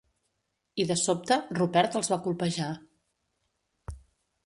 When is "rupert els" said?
1.59-2.11